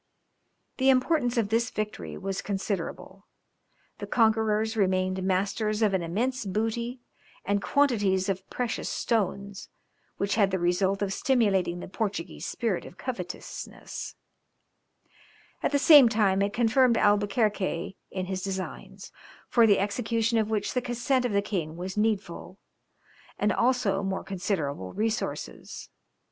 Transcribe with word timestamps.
The 0.77 0.89
importance 0.89 1.37
of 1.37 1.49
this 1.49 1.69
victory 1.69 2.17
was 2.17 2.41
considerable; 2.41 3.27
the 3.99 4.07
conquerors 4.07 4.75
remained 4.75 5.21
masters 5.21 5.83
of 5.83 5.93
an 5.93 6.01
immense 6.01 6.43
booty 6.43 7.01
and 7.45 7.61
quantities 7.61 8.27
of 8.27 8.49
precious 8.49 8.89
stones, 8.89 9.69
which 10.17 10.33
had 10.33 10.49
the 10.49 10.57
result 10.57 11.03
of 11.03 11.13
stimulating 11.13 11.81
the 11.81 11.87
Portuguese 11.87 12.47
spirit 12.47 12.83
of 12.83 12.97
covetousness; 12.97 14.15
at 15.61 15.71
the 15.71 15.77
same 15.77 16.09
time 16.09 16.41
it 16.41 16.51
confirmed 16.51 16.97
Albuquerque 16.97 17.95
in 18.09 18.25
his 18.25 18.41
designs, 18.41 19.11
for 19.49 19.67
the 19.67 19.77
execution 19.77 20.39
of 20.39 20.49
which 20.49 20.73
the 20.73 20.81
consent 20.81 21.25
of 21.25 21.31
the 21.31 21.43
king 21.43 21.77
was 21.77 21.95
needful, 21.95 22.57
and 23.37 23.53
also 23.53 24.01
more 24.01 24.23
considerable 24.23 24.93
resources. 24.93 25.89